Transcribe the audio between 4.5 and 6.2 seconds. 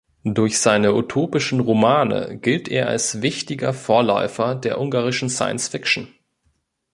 der ungarischen Science-Fiction.